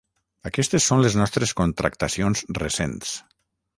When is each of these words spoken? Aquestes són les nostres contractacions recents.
Aquestes 0.49 0.87
són 0.91 1.03
les 1.05 1.17
nostres 1.21 1.53
contractacions 1.61 2.43
recents. 2.63 3.13